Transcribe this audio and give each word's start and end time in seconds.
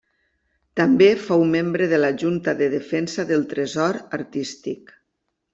També 0.79 1.09
fou 1.25 1.43
membre 1.51 1.89
de 1.93 1.99
la 2.01 2.11
Junta 2.23 2.55
de 2.63 2.71
Defensa 2.73 3.29
del 3.33 3.47
Tresor 3.55 4.03
Artístic. 4.21 4.95